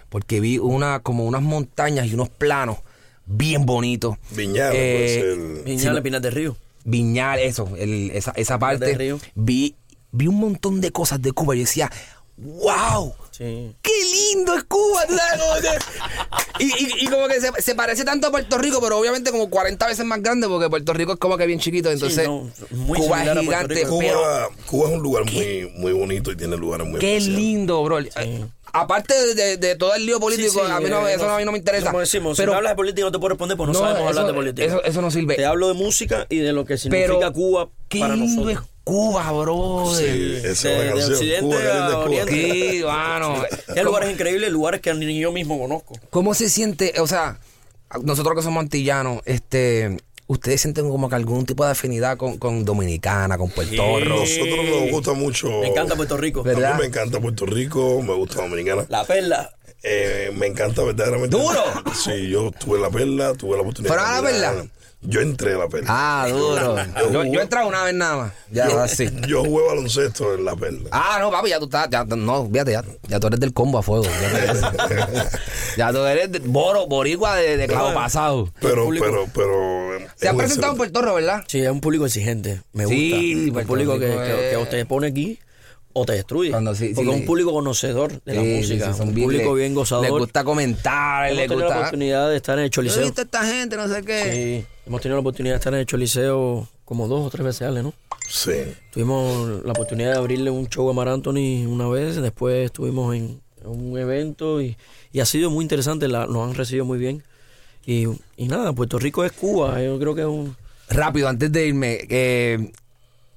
Porque 0.09 0.39
vi 0.41 0.57
una, 0.57 0.99
como 0.99 1.25
unas 1.25 1.41
montañas 1.41 2.05
y 2.07 2.13
unos 2.13 2.29
planos 2.29 2.77
bien 3.25 3.65
bonitos. 3.65 4.17
Viñales, 4.31 4.73
Eh. 4.75 5.61
Viñales, 5.65 6.01
Pinas 6.01 6.21
del 6.21 6.31
Río. 6.33 6.57
Viñal, 6.83 7.39
eso, 7.39 7.69
el- 7.77 8.11
esa, 8.11 8.31
esa 8.35 8.59
parte. 8.59 8.85
del 8.87 8.95
Río. 8.97 9.19
Vi, 9.35 9.75
vi 10.11 10.27
un 10.27 10.35
montón 10.39 10.81
de 10.81 10.91
cosas 10.91 11.21
de 11.21 11.31
Cuba 11.31 11.55
y 11.55 11.59
decía, 11.59 11.89
¡Wow! 12.37 13.13
Sí. 13.31 13.73
¡Qué 13.81 13.91
lindo 14.33 14.55
es 14.55 14.63
Cuba! 14.65 15.05
¿tú 15.07 15.15
sabes 15.17 15.41
cómo 15.41 15.61
que- 15.61 16.63
y, 16.63 16.65
y- 16.67 17.05
y 17.05 17.07
como 17.07 17.27
que 17.27 17.39
se, 17.41 17.49
se 17.61 17.75
parece 17.75 18.03
tanto 18.03 18.27
a 18.27 18.31
Puerto 18.31 18.57
Rico, 18.57 18.79
pero 18.81 18.97
obviamente 18.97 19.31
como 19.31 19.49
40 19.49 19.87
veces 19.87 20.05
más 20.05 20.21
grande, 20.21 20.47
porque 20.47 20.69
Puerto 20.69 20.93
Rico 20.93 21.13
es 21.13 21.19
como 21.19 21.37
que 21.37 21.45
bien 21.47 21.59
chiquito. 21.59 21.89
Entonces, 21.89 22.27
no, 22.27 22.51
muy 22.71 22.99
Cuba 22.99 23.23
es 23.23 23.39
gigante. 23.39 23.73
Pero 23.75 24.49
Cuba, 24.67 24.89
es 24.89 24.93
un 24.95 25.01
lugar 25.01 25.23
muy, 25.31 25.71
muy 25.75 25.93
bonito 25.93 26.31
y 26.31 26.35
tiene 26.37 26.57
lugares 26.57 26.85
muy 26.87 26.99
qué 26.99 27.15
especiales. 27.17 27.39
lindo, 27.41 27.83
bro. 27.83 27.99
Eh, 27.99 28.45
Aparte 28.73 29.13
de, 29.35 29.57
de 29.57 29.75
todo 29.75 29.93
el 29.95 30.05
lío 30.05 30.17
político, 30.19 30.49
Sí, 30.49 30.59
sí, 30.65 30.71
a 30.71 30.79
mí 30.79 30.89
no, 30.89 31.05
eh, 31.07 31.15
eso 31.15 31.25
no, 31.27 31.33
a 31.33 31.37
mí 31.37 31.43
no 31.43 31.51
me 31.51 31.57
interesa. 31.57 31.87
Como 31.87 31.99
decimos, 31.99 32.37
pero 32.37 32.53
si 32.53 32.55
hablas 32.55 32.71
de 32.71 32.75
política 32.77 33.01
no 33.05 33.11
te 33.11 33.19
puedo 33.19 33.29
responder, 33.29 33.57
pues 33.57 33.67
no, 33.67 33.73
sabemos 33.73 33.99
eso, 33.99 34.07
hablar 34.09 34.27
de 34.27 34.33
política. 34.33 34.65
Eso, 34.67 34.83
eso 34.83 35.01
no 35.01 35.11
sirve. 35.11 35.35
Te 35.35 35.45
hablo 35.45 35.67
de 35.67 35.73
música 35.73 36.25
y 36.29 36.37
de 36.37 36.53
lo 36.53 36.63
que 36.63 36.77
significa 36.77 37.17
pero 37.19 37.33
Cuba 37.33 37.69
qué 37.89 37.99
para 37.99 38.15
lindo 38.15 38.45
nosotros. 38.45 38.63
es 38.63 38.70
Cuba, 38.83 39.31
bro. 39.31 39.85
Sí, 39.95 40.37
esa 40.43 40.51
es 40.51 40.63
de- 40.63 40.73
una 40.73 40.83
de 40.83 40.89
canción. 40.89 41.13
occidente 41.13 41.41
Cuba, 41.41 41.57
a 41.87 41.87
Cuba. 41.91 41.99
oriente. 42.05 42.71
Sí, 42.71 42.83
mano. 42.83 43.43
Hay 43.75 43.83
lugares 43.83 44.11
increíbles, 44.11 44.51
lugares 44.51 44.81
que 44.81 44.93
ni 44.93 45.19
yo 45.19 45.31
mismo 45.31 45.59
conozco. 45.59 45.93
¿Cómo 46.09 46.33
se 46.33 46.49
siente? 46.49 46.93
O 46.99 47.07
sea, 47.07 47.39
nosotros 48.03 48.35
que 48.35 48.41
somos 48.41 48.61
antillanos, 48.61 49.21
este, 49.25 49.97
ustedes 50.27 50.61
sienten 50.61 50.89
como 50.89 51.09
que 51.09 51.15
algún 51.15 51.45
tipo 51.45 51.63
de 51.65 51.71
afinidad 51.71 52.17
con, 52.17 52.37
con 52.37 52.65
Dominicana, 52.65 53.37
con 53.37 53.49
Puerto 53.51 53.71
Rico. 53.99 54.15
Nosotros 54.15 54.65
nos 54.69 54.89
gusta 54.91 55.13
mucho. 55.13 55.49
Me 55.61 55.67
encanta 55.67 55.95
Puerto 55.95 56.17
Rico. 56.17 56.39
A 56.41 56.43
¿Verdad? 56.43 56.73
mí 56.75 56.81
me 56.81 56.85
encanta 56.87 57.19
Puerto 57.19 57.45
Rico, 57.45 58.01
me 58.01 58.13
gusta 58.15 58.41
Dominicana. 58.41 58.85
La 58.89 59.03
perla. 59.05 59.53
Eh, 59.83 60.31
me 60.35 60.47
encanta 60.47 60.83
verdaderamente. 60.83 61.35
¿Duro? 61.37 61.63
Sí, 61.95 62.29
yo 62.29 62.51
tuve 62.51 62.79
la 62.79 62.89
perla, 62.89 63.33
tuve 63.35 63.55
la 63.55 63.61
oportunidad. 63.61 63.93
¿Fueron 63.95 64.09
a 64.09 64.21
la 64.21 64.21
de 64.21 64.33
perla? 64.33 64.65
Yo 65.03 65.19
entré 65.19 65.55
a 65.55 65.57
la 65.57 65.67
perla. 65.67 65.87
Ah, 65.89 66.27
duro. 66.29 66.75
Yo, 67.11 67.23
yo 67.25 67.39
he 67.39 67.43
entrado 67.43 67.67
una 67.67 67.83
vez 67.83 67.95
nada 67.95 68.17
más. 68.17 68.33
Ya, 68.51 68.65
así. 68.83 69.09
Yo 69.27 69.43
jugué 69.43 69.65
baloncesto 69.65 70.35
en 70.35 70.45
la 70.45 70.55
perla. 70.55 70.89
Ah, 70.91 71.17
no, 71.19 71.31
papi, 71.31 71.49
ya 71.49 71.57
tú 71.57 71.65
estás, 71.65 71.89
ya, 71.89 72.03
no, 72.03 72.47
fíjate, 72.51 72.73
ya, 72.73 72.83
ya 73.07 73.19
tú 73.19 73.27
eres 73.27 73.39
del 73.39 73.51
combo 73.51 73.79
a 73.79 73.81
fuego. 73.81 74.05
Ya, 74.05 75.29
ya 75.77 75.91
tú 75.91 76.05
eres 76.05 76.31
de, 76.31 76.39
boro, 76.39 76.85
boricua 76.87 77.35
de, 77.35 77.57
de 77.57 77.67
clavo 77.67 77.93
pasado. 77.95 78.51
Pero, 78.59 78.85
público. 78.85 79.05
pero, 79.05 79.27
pero. 79.33 80.07
Se 80.15 80.27
ha 80.27 80.31
es 80.31 80.37
presentado 80.37 80.73
en. 80.73 80.77
Puerto 80.77 81.01
Rico, 81.01 81.15
¿verdad? 81.15 81.43
Sí, 81.47 81.61
es 81.61 81.69
un 81.71 81.81
público 81.81 82.05
exigente. 82.05 82.61
Me 82.73 82.85
gusta. 82.85 82.99
Sí, 82.99 83.49
un 83.49 83.65
público 83.65 83.97
que, 83.97 84.07
que, 84.07 84.57
que 84.59 84.65
te 84.69 84.85
pone 84.85 85.07
aquí 85.07 85.39
o 85.93 86.05
te 86.05 86.13
destruye. 86.13 86.51
Cuando 86.51 86.73
sí, 86.75 86.87
sí, 86.89 86.93
Porque 86.95 87.09
es 87.09 87.15
le- 87.15 87.21
un 87.21 87.25
público 87.27 87.51
conocedor 87.51 88.21
de 88.23 88.33
la 88.35 88.41
Sí, 88.41 88.47
música. 88.57 88.95
un 88.99 89.13
bien- 89.13 89.27
público 89.27 89.55
le- 89.55 89.61
bien 89.61 89.73
gozador. 89.73 90.03
Les 90.05 90.11
gusta 90.11 90.43
comentar, 90.43 91.25
Hemos 91.27 91.37
les 91.37 91.47
tenido 91.47 91.59
la 91.59 91.65
gusta. 91.67 91.79
oportunidad 91.79 92.29
de 92.29 92.35
estar 92.37 92.57
en 92.57 92.65
el 92.65 92.69
Choliseo. 92.71 93.03
visto 93.03 93.21
a 93.21 93.23
esta 93.25 93.45
gente, 93.45 93.75
no 93.77 93.87
sé 93.87 94.03
qué. 94.03 94.31
Sí, 94.63 94.65
hemos 94.87 95.01
tenido 95.01 95.15
la 95.17 95.21
oportunidad 95.21 95.53
de 95.55 95.57
estar 95.57 95.73
en 95.73 95.79
el 95.81 95.85
Choliseo 95.85 96.67
como 96.85 97.07
dos 97.07 97.27
o 97.27 97.29
tres 97.29 97.45
veces, 97.45 97.61
Ale, 97.63 97.83
¿no? 97.83 97.93
Sí. 98.29 98.51
Tuvimos 98.91 99.63
la 99.65 99.71
oportunidad 99.71 100.11
de 100.13 100.17
abrirle 100.17 100.49
un 100.51 100.67
show 100.67 100.89
a 100.89 100.93
Mar 100.93 101.09
Anthony 101.09 101.65
una 101.67 101.87
vez, 101.87 102.15
después 102.21 102.65
estuvimos 102.65 103.15
en 103.15 103.41
un 103.65 103.97
evento 103.97 104.61
y, 104.61 104.77
y 105.11 105.19
ha 105.19 105.25
sido 105.25 105.49
muy 105.49 105.63
interesante, 105.63 106.07
la- 106.07 106.25
nos 106.27 106.47
han 106.49 106.55
recibido 106.55 106.85
muy 106.85 106.97
bien. 106.97 107.23
Y, 107.85 108.05
y 108.37 108.47
nada, 108.47 108.73
Puerto 108.73 108.99
Rico 108.99 109.23
es 109.25 109.31
Cuba, 109.31 109.81
yo 109.81 109.97
creo 109.99 110.15
que 110.15 110.21
es 110.21 110.27
un... 110.27 110.55
Rápido, 110.89 111.27
antes 111.29 111.51
de 111.51 111.67
irme, 111.67 111.99
eh, 112.09 112.71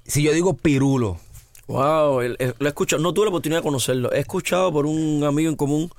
si 0.07 0.23
yo 0.23 0.33
digo 0.33 0.55
pirulo, 0.55 1.19
Wow, 1.67 2.21
el- 2.21 2.37
el- 2.39 2.55
lo 2.59 2.67
he 2.67 2.69
escuchado, 2.69 3.01
no 3.03 3.13
tuve 3.15 3.25
la 3.27 3.31
oportunidad 3.31 3.61
de 3.61 3.65
conocerlo, 3.65 4.13
he 4.13 4.21
escuchado 4.21 4.71
por 4.73 4.85
un 4.87 5.25
amigo 5.25 5.49
en 5.51 5.57
común 5.57 5.91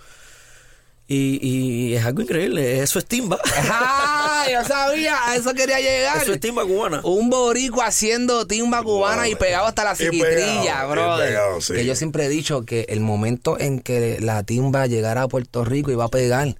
y, 1.07 1.39
y 1.41 1.93
es 1.95 2.03
algo 2.05 2.21
increíble, 2.21 2.81
eso 2.81 2.97
es 2.99 3.05
timba, 3.05 3.39
¡Ah! 3.69 4.45
Yo 4.51 4.63
sabía, 4.63 5.17
a 5.27 5.35
eso 5.35 5.53
quería 5.55 5.79
llegar. 5.79 6.21
eso 6.21 6.33
es 6.33 6.39
timba 6.39 6.63
cubana. 6.65 7.01
Un 7.03 7.31
boricua 7.31 7.87
haciendo 7.87 8.45
timba 8.45 8.83
cubana 8.83 9.27
y 9.27 9.33
pegado 9.35 9.65
hasta 9.65 9.83
la 9.83 9.93
Y 9.93 9.95
psiquitrilla, 9.95 10.85
y 10.85 10.91
brother. 10.91 11.27
pegado, 11.29 11.61
sí. 11.61 11.73
Que 11.73 11.85
yo 11.85 11.95
siempre 11.95 12.25
he 12.25 12.29
dicho 12.29 12.63
que 12.63 12.85
el 12.89 12.99
momento 12.99 13.59
en 13.59 13.79
que 13.79 14.19
la 14.21 14.43
timba 14.43 14.85
llegara 14.85 15.23
a 15.23 15.27
Puerto 15.27 15.65
Rico 15.65 15.89
iba 15.91 16.05
a 16.05 16.09
pegar. 16.09 16.55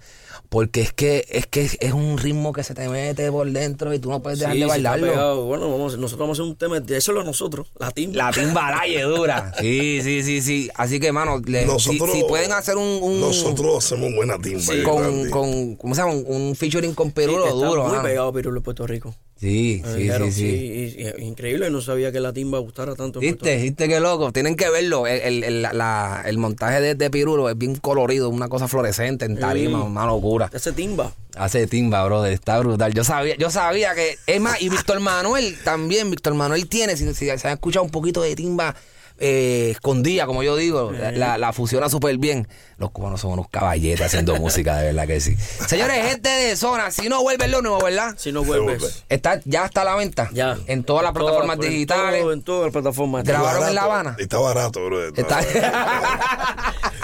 Porque 0.49 0.81
es 0.81 0.93
que 0.93 1.25
es 1.29 1.47
que 1.47 1.69
es 1.79 1.93
un 1.93 2.17
ritmo 2.17 2.53
que 2.53 2.63
se 2.63 2.73
te 2.73 2.87
mete 2.89 3.31
por 3.31 3.49
dentro 3.49 3.93
y 3.93 3.99
tú 3.99 4.09
no 4.09 4.21
puedes 4.21 4.39
dejar 4.39 4.53
Sí, 4.55 4.59
de 4.61 4.65
bailarlo. 4.65 5.45
Bueno, 5.45 5.69
vamos, 5.71 5.97
nosotros 5.97 6.19
vamos 6.19 6.39
a 6.39 6.41
hacer 6.43 6.49
un 6.51 6.55
tema, 6.57 6.79
de 6.79 6.97
eso 6.97 7.17
es 7.19 7.25
nosotros, 7.25 7.67
la 7.79 7.91
timba. 7.91 8.15
La 8.17 8.31
timba 8.31 8.67
al 8.67 8.79
aire 8.81 9.03
dura. 9.03 9.53
Sí, 9.59 9.99
sí, 10.03 10.23
sí, 10.23 10.41
sí. 10.41 10.69
Así 10.75 10.99
que, 10.99 11.11
mano, 11.11 11.39
le- 11.45 11.67
si, 11.79 11.97
pueden 12.27 12.51
hacer 12.51 12.77
un, 12.77 12.99
un- 13.01 13.19
Nosotros 13.21 13.83
hacemos 13.83 14.13
buena 14.15 14.37
timba. 14.39 14.73
con, 14.83 15.29
con, 15.29 15.75
¿cómo 15.75 15.95
se 15.95 16.01
llama? 16.01 16.13
Un, 16.13 16.55
featuring 16.55 16.93
con 16.93 17.07
Sí, 17.07 17.13
Pirulo 17.15 17.45
está 17.45 17.55
duro. 17.55 17.83
muy 17.83 17.91
mano. 17.91 18.03
pegado 18.03 18.33
Pirulo 18.33 18.57
en 18.57 18.63
Puerto 18.63 18.85
Rico. 18.87 19.15
Sí, 19.45 19.83
sí, 19.85 19.93
dijeron, 20.01 20.31
sí, 20.31 20.95
y- 20.97 21.23
increíble, 21.23 21.69
no 21.69 21.79
sabía 21.81 22.11
que 22.11 22.19
la 22.19 22.33
timba 22.33 22.57
gustara 22.59 22.95
tanto. 22.95 23.19
¿Viste? 23.19 23.57
¿Viste 23.57 23.87
qué 23.87 23.99
loco? 23.99 24.31
Tienen 24.31 24.55
que 24.55 24.69
verlo. 24.69 25.05
El, 25.05 25.21
el, 25.21 25.43
el- 25.43 25.61
la- 25.61 26.23
el 26.25 26.37
montaje 26.39 26.81
de, 26.81 26.95
de 26.95 27.09
Pirulo 27.11 27.49
es 27.49 27.57
bien 27.57 27.75
colorido, 27.75 28.29
una 28.29 28.49
cosa 28.49 28.67
fluorescente 28.67 29.25
en 29.25 29.37
tarima, 29.39 29.83
una 29.83 30.05
locura. 30.07 30.49
Ese 30.51 30.71
timba. 30.71 31.13
Hace 31.35 31.67
timba, 31.67 32.03
brother, 32.05 32.33
está 32.33 32.57
brutal. 32.59 32.93
Yo 32.93 33.03
sabía, 33.03 33.35
yo 33.37 33.49
sabía 33.51 33.93
que, 33.93 34.17
es 34.25 34.41
más, 34.41 34.61
y 34.61 34.69
Víctor 34.69 34.99
Manuel 35.01 35.55
también, 35.63 36.09
Víctor 36.09 36.33
Manuel 36.33 36.67
tiene, 36.67 36.95
si, 36.97 37.05
si 37.13 37.25
se 37.25 37.47
han 37.47 37.53
escuchado 37.53 37.83
un 37.85 37.91
poquito 37.91 38.21
de 38.21 38.35
timba 38.35 38.75
eh, 39.19 39.69
escondida, 39.71 40.25
como 40.25 40.43
yo 40.43 40.55
digo, 40.55 40.91
la, 40.91 41.37
la 41.37 41.53
fusiona 41.53 41.89
súper 41.89 42.17
bien. 42.17 42.47
Los 42.77 42.91
cubanos 42.91 43.21
son 43.21 43.31
unos 43.31 43.47
caballetes 43.49 44.05
haciendo 44.05 44.35
música, 44.39 44.75
de 44.77 44.87
verdad 44.87 45.07
que 45.07 45.21
sí. 45.21 45.35
Señores, 45.67 46.05
gente 46.09 46.27
de 46.29 46.55
zona, 46.57 46.91
si 46.91 47.07
no 47.07 47.21
vuelve 47.21 47.45
el 47.45 47.51
lunes, 47.51 47.71
¿verdad? 47.81 48.15
Si 48.17 48.31
no 48.31 48.43
vuelve. 48.43 48.65
vuelves. 48.65 49.03
Está, 49.09 49.39
ya 49.45 49.65
está 49.65 49.81
a 49.81 49.85
la 49.85 49.95
venta. 49.95 50.29
Ya. 50.33 50.57
En 50.67 50.83
todas 50.83 51.03
las 51.03 51.11
En 51.11 51.15
todas- 51.15 51.31
plataformas 51.35 51.55
en 51.65 51.71
digitales. 51.71 52.21
todo- 52.21 52.33
en 52.33 52.41
todas 52.43 52.63
las 52.65 52.73
plataformas. 52.73 53.23
Grabaron 53.23 53.67
en 53.69 53.75
La 53.75 53.83
Habana. 53.83 54.15
Está 54.19 54.39
barato, 54.39 54.83
bro. 54.85 55.07
Está- 55.07 55.39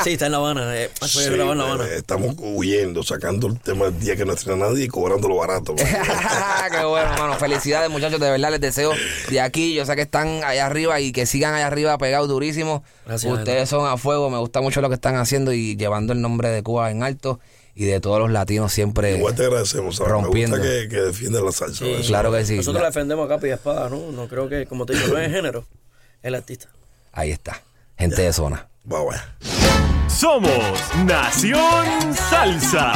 Sí, 0.03 0.13
está 0.13 0.25
en 0.27 0.31
La 0.31 0.37
Habana. 0.39 0.75
eh, 0.77 0.89
fue 0.99 1.07
Sí, 1.07 1.23
grabado 1.29 1.51
en 1.53 1.57
La 1.57 1.63
Habana. 1.65 1.85
eh, 1.89 1.97
estamos 1.97 2.35
huyendo, 2.39 3.03
sacando 3.03 3.47
el 3.47 3.59
tema 3.59 3.85
el 3.85 3.99
día 3.99 4.15
que 4.15 4.25
no 4.25 4.33
estrena 4.33 4.67
nadie 4.67 4.85
y 4.85 4.87
cobrándolo 4.87 5.35
barato. 5.35 5.75
Qué 5.75 6.83
bueno, 6.85 7.09
mano. 7.17 7.33
Felicidades, 7.37 7.89
muchachos. 7.89 8.19
De 8.19 8.29
verdad, 8.29 8.51
les 8.51 8.61
deseo 8.61 8.91
de 9.29 9.41
aquí. 9.41 9.73
Yo 9.73 9.85
sé 9.85 9.95
que 9.95 10.01
están 10.03 10.43
allá 10.43 10.65
arriba 10.65 10.99
y 10.99 11.11
que 11.11 11.25
sigan 11.25 11.53
allá 11.53 11.67
arriba 11.67 11.97
pegados 11.97 12.27
durísimos. 12.27 12.81
Gracias, 13.05 13.31
Ustedes 13.31 13.69
son 13.69 13.87
a 13.87 13.97
fuego. 13.97 14.29
Me 14.29 14.37
gusta 14.37 14.61
mucho 14.61 14.81
lo 14.81 14.89
que 14.89 14.95
están 14.95 15.15
haciendo 15.15 15.53
y 15.53 15.75
llevando 15.75 16.13
el 16.13 16.21
nombre 16.21 16.49
de 16.49 16.63
Cuba 16.63 16.91
en 16.91 17.03
alto 17.03 17.39
y 17.75 17.85
de 17.85 17.99
todos 17.99 18.19
los 18.19 18.31
latinos 18.31 18.71
siempre. 18.73 19.17
Igual 19.17 19.35
te 19.35 19.43
agradecemos, 19.45 19.95
¿sabes? 19.95 20.11
Rompiendo. 20.11 20.57
Me 20.57 20.63
gusta 20.63 20.81
que, 20.81 20.89
que 20.89 21.01
defiendan 21.01 21.45
la 21.45 21.51
salsa. 21.51 21.85
Sí. 21.85 21.95
Claro 22.07 22.31
que 22.31 22.45
sí. 22.45 22.55
Nosotros 22.57 22.81
La- 22.81 22.89
defendemos 22.89 23.25
a 23.25 23.29
capa 23.29 23.47
y 23.47 23.51
espada, 23.51 23.89
¿no? 23.89 24.11
No 24.11 24.27
creo 24.27 24.49
que, 24.49 24.65
como 24.65 24.85
te 24.85 24.93
digo, 24.93 25.07
no 25.07 25.17
es 25.19 25.31
género, 25.31 25.59
es 25.59 25.65
el 26.23 26.35
artista. 26.35 26.67
Ahí 27.13 27.31
está. 27.31 27.61
Gente 27.97 28.21
de 28.21 28.33
zona. 28.33 28.67
Va, 28.91 29.03
va. 29.03 29.35
Somos 30.17 30.95
Nación 31.05 32.13
Salsa. 32.29 32.93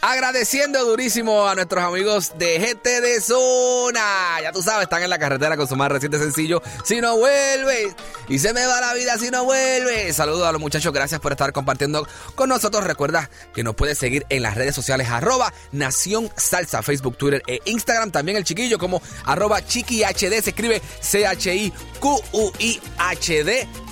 Agradeciendo 0.00 0.84
durísimo 0.84 1.46
a 1.46 1.54
nuestros 1.54 1.84
amigos 1.84 2.32
de 2.38 2.58
Gente 2.60 3.00
de 3.00 3.20
Zona. 3.20 4.40
Ya 4.42 4.50
tú 4.52 4.62
sabes, 4.62 4.84
están 4.84 5.02
en 5.02 5.10
la 5.10 5.18
carretera 5.18 5.56
con 5.56 5.68
su 5.68 5.76
más 5.76 5.90
reciente 5.90 6.18
sencillo. 6.18 6.62
Si 6.84 7.00
no 7.00 7.16
vuelves, 7.16 7.94
y 8.28 8.38
se 8.38 8.52
me 8.52 8.66
va 8.66 8.80
la 8.80 8.94
vida 8.94 9.18
si 9.18 9.30
no 9.30 9.44
vuelves. 9.44 10.16
Saludos 10.16 10.46
a 10.46 10.52
los 10.52 10.60
muchachos, 10.60 10.92
gracias 10.92 11.20
por 11.20 11.32
estar 11.32 11.52
compartiendo 11.52 12.06
con 12.34 12.48
nosotros. 12.48 12.84
Recuerda 12.84 13.30
que 13.54 13.62
nos 13.62 13.74
puedes 13.74 13.98
seguir 13.98 14.26
en 14.28 14.42
las 14.42 14.54
redes 14.54 14.74
sociales 14.74 15.08
arroba 15.10 15.52
Nación 15.70 16.30
Salsa, 16.36 16.82
Facebook, 16.82 17.16
Twitter 17.18 17.42
e 17.46 17.60
Instagram. 17.64 18.10
También 18.10 18.36
el 18.36 18.44
chiquillo 18.44 18.78
como 18.78 19.02
arroba 19.24 19.64
ChiquiHD, 19.64 20.40
se 20.42 20.50
escribe 20.50 20.82
C-H-I-Q-U-I-H-D. 21.00 21.86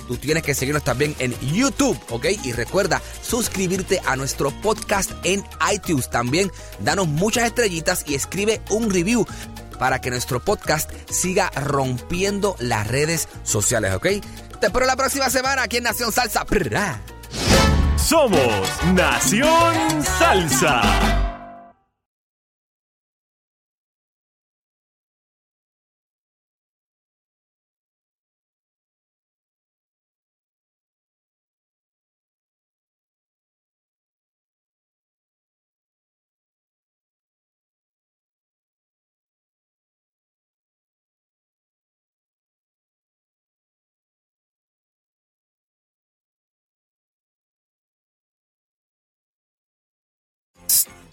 Tú 0.07 0.17
tienes 0.17 0.43
que 0.43 0.53
seguirnos 0.53 0.83
también 0.83 1.15
en 1.19 1.33
YouTube, 1.39 1.99
¿ok? 2.09 2.25
Y 2.43 2.51
recuerda 2.51 3.01
suscribirte 3.21 4.01
a 4.05 4.15
nuestro 4.15 4.51
podcast 4.61 5.11
en 5.23 5.43
iTunes. 5.73 6.09
También 6.09 6.51
danos 6.79 7.07
muchas 7.07 7.45
estrellitas 7.45 8.03
y 8.07 8.15
escribe 8.15 8.61
un 8.69 8.91
review 8.91 9.25
para 9.79 9.99
que 9.99 10.09
nuestro 10.09 10.39
podcast 10.39 10.89
siga 11.09 11.49
rompiendo 11.55 12.55
las 12.59 12.87
redes 12.87 13.27
sociales, 13.43 13.93
¿ok? 13.93 14.07
Te 14.59 14.67
espero 14.67 14.85
la 14.85 14.95
próxima 14.95 15.29
semana 15.29 15.63
aquí 15.63 15.77
en 15.77 15.83
Nación 15.83 16.11
Salsa. 16.11 16.45
Somos 17.97 18.39
Nación 18.93 20.03
Salsa. 20.03 21.24